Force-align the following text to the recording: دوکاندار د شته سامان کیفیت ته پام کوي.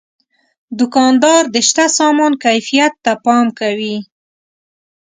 دوکاندار 0.79 1.43
د 1.53 1.55
شته 1.67 1.85
سامان 1.97 2.33
کیفیت 2.43 2.93
ته 3.03 3.11
پام 3.25 3.45
کوي. 3.59 3.97